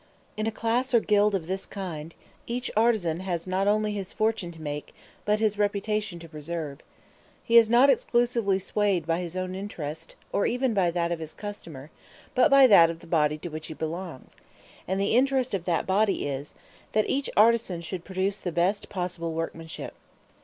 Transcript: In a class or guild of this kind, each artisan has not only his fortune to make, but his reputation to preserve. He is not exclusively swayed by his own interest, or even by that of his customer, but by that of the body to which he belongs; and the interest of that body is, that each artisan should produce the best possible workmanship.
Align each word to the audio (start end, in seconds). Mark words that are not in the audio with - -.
In 0.35 0.47
a 0.47 0.51
class 0.51 0.95
or 0.95 0.99
guild 0.99 1.35
of 1.35 1.45
this 1.45 1.67
kind, 1.67 2.15
each 2.47 2.71
artisan 2.75 3.19
has 3.19 3.45
not 3.45 3.67
only 3.67 3.91
his 3.93 4.13
fortune 4.13 4.49
to 4.51 4.59
make, 4.59 4.95
but 5.25 5.39
his 5.39 5.59
reputation 5.59 6.17
to 6.17 6.27
preserve. 6.27 6.79
He 7.43 7.55
is 7.55 7.69
not 7.69 7.87
exclusively 7.91 8.57
swayed 8.57 9.05
by 9.05 9.19
his 9.19 9.37
own 9.37 9.53
interest, 9.53 10.15
or 10.33 10.47
even 10.47 10.73
by 10.73 10.89
that 10.89 11.11
of 11.11 11.19
his 11.19 11.35
customer, 11.35 11.91
but 12.33 12.49
by 12.49 12.65
that 12.65 12.89
of 12.89 13.01
the 13.01 13.05
body 13.05 13.37
to 13.45 13.49
which 13.49 13.67
he 13.67 13.75
belongs; 13.75 14.35
and 14.87 14.99
the 14.99 15.15
interest 15.15 15.53
of 15.53 15.65
that 15.65 15.85
body 15.85 16.25
is, 16.27 16.55
that 16.93 17.07
each 17.07 17.29
artisan 17.37 17.79
should 17.81 18.03
produce 18.03 18.39
the 18.39 18.51
best 18.51 18.89
possible 18.89 19.35
workmanship. 19.35 19.93